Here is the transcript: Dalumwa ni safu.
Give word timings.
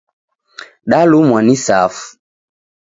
Dalumwa 0.89 1.39
ni 1.45 1.55
safu. 1.65 2.05